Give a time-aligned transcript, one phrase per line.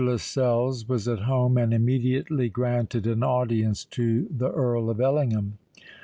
[0.03, 5.59] Lascelles was at home, and immediately granted an audience to the Earl of Ellingham.